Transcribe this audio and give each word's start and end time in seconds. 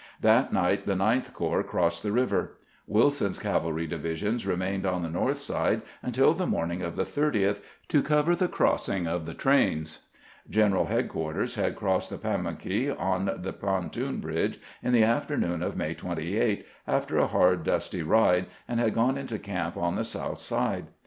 That 0.19 0.51
night 0.51 0.87
the 0.87 0.95
Ninth 0.95 1.31
Corps 1.31 1.61
crossed 1.61 2.01
the 2.01 2.11
river. 2.11 2.57
"Wilson's 2.87 3.37
cavalry 3.37 3.85
division 3.85 4.39
remained 4.43 4.83
on 4.83 5.03
the 5.03 5.11
north 5.11 5.37
side 5.37 5.83
untU 6.03 6.35
the 6.35 6.47
morning 6.47 6.81
of 6.81 6.95
the 6.95 7.03
30th 7.03 7.61
to 7.89 8.01
cover 8.01 8.35
the 8.35 8.47
crossing 8.47 9.05
of 9.05 9.27
the 9.27 9.35
trains. 9.35 9.99
General 10.49 10.85
headquarters 10.85 11.53
had 11.53 11.75
crossed 11.75 12.09
the 12.09 12.17
Pamunkey 12.17 12.89
on 12.89 13.29
the 13.43 13.53
pontoon 13.53 14.19
bridge 14.21 14.59
in 14.81 14.91
the 14.91 15.03
afternoon 15.03 15.61
of 15.61 15.77
May 15.77 15.93
28, 15.93 16.65
after 16.87 17.19
a 17.19 17.27
hard, 17.27 17.63
dusty 17.63 18.01
ride, 18.01 18.47
and 18.67 18.79
had 18.79 18.95
gone 18.95 19.19
into 19.19 19.37
camp 19.37 19.77
on 19.77 19.97
the 19.97 20.03
south 20.03 20.39
side. 20.39 20.87